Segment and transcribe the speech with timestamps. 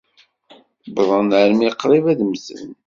[0.97, 2.69] Wwḍen armi qrib ad mmten.